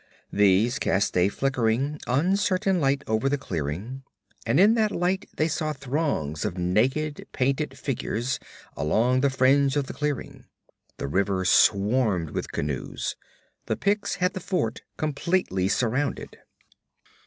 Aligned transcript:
These 0.33 0.79
cast 0.79 1.15
a 1.15 1.29
flickering, 1.29 1.99
uncertain 2.07 2.81
light 2.81 3.03
over 3.05 3.29
the 3.29 3.37
clearing, 3.37 4.01
and 4.47 4.59
in 4.59 4.73
that 4.73 4.89
light 4.91 5.29
they 5.37 5.47
saw 5.47 5.73
throngs 5.73 6.43
of 6.43 6.57
naked, 6.57 7.27
painted 7.33 7.77
figures 7.77 8.39
along 8.75 9.21
the 9.21 9.29
fringe 9.29 9.75
of 9.75 9.85
the 9.85 9.93
clearing. 9.93 10.45
The 10.97 11.07
river 11.07 11.45
swarmed 11.45 12.31
with 12.31 12.51
canoes. 12.51 13.15
The 13.67 13.77
Picts 13.77 14.15
had 14.15 14.33
the 14.33 14.39
fort 14.39 14.81
completely 14.97 15.67
surrounded. 15.67 16.39